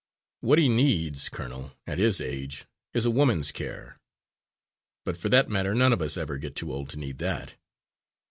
"What 0.39 0.57
he 0.57 0.67
needs, 0.67 1.29
colonel, 1.29 1.73
at 1.85 1.99
his 1.99 2.19
age, 2.19 2.65
is 2.91 3.05
a 3.05 3.11
woman's 3.11 3.51
care. 3.51 3.99
But 5.05 5.15
for 5.15 5.29
that 5.29 5.47
matter 5.47 5.75
none 5.75 5.93
of 5.93 6.01
us 6.01 6.17
ever 6.17 6.39
get 6.39 6.55
too 6.55 6.73
old 6.73 6.89
to 6.89 6.97
need 6.97 7.19
that." 7.19 7.53